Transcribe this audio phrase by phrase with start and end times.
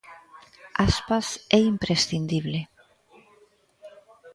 [0.87, 1.27] Aspas
[1.57, 2.59] é imprescindible.